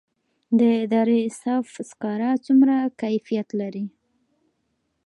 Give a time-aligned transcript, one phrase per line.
[0.59, 0.61] د
[0.91, 3.85] دره صوف سکاره څومره کیفیت لري؟